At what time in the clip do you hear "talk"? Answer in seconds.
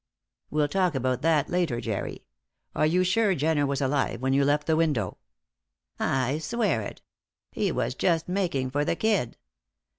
0.67-0.95